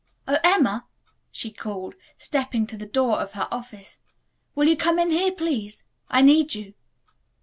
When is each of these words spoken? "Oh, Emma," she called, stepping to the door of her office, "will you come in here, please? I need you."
"Oh, 0.27 0.37
Emma," 0.43 0.87
she 1.31 1.51
called, 1.51 1.93
stepping 2.17 2.65
to 2.65 2.75
the 2.75 2.87
door 2.87 3.19
of 3.21 3.33
her 3.33 3.47
office, 3.51 3.99
"will 4.55 4.67
you 4.67 4.75
come 4.75 4.97
in 4.97 5.11
here, 5.11 5.31
please? 5.31 5.83
I 6.09 6.23
need 6.23 6.55
you." 6.55 6.73